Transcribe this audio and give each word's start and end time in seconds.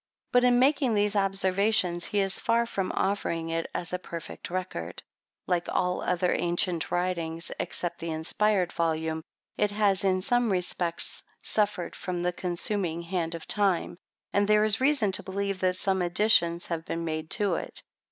But 0.31 0.43
in 0.43 0.57
making 0.57 0.95
these 0.95 1.15
observations, 1.15 2.05
he 2.07 2.21
is 2.21 2.39
far 2.39 2.65
from 2.65 2.91
offering 2.93 3.49
it 3.49 3.67
as 3.75 3.93
a 3.93 3.99
perfect 3.99 4.49
record. 4.49 5.03
Like 5.45 5.67
all 5.69 6.01
other 6.01 6.33
ancient 6.35 6.89
writings, 6.89 7.51
(except 7.59 7.99
the 7.99 8.09
inspired 8.09 8.73
volume,) 8.73 9.21
it 9.57 9.69
has 9.69 10.03
in 10.03 10.21
some 10.21 10.51
respects 10.51 11.21
suffered 11.43 11.95
from 11.95 12.21
the 12.21 12.33
consuming 12.33 13.03
hand 13.03 13.35
of 13.35 13.47
time; 13.47 13.99
and 14.33 14.47
there 14.47 14.63
is 14.63 14.81
reason 14.81 15.11
to 15.11 15.21
believe 15.21 15.59
that 15.59 15.75
some 15.75 16.01
additions 16.01 16.65
have 16.65 16.83
been 16.83 17.05
made 17.05 17.29
to 17.37 17.53
it. 17.53 17.83